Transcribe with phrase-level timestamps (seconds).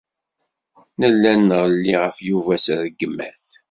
[0.99, 3.45] Nella nɣelli ɣef Yuba s rregmat.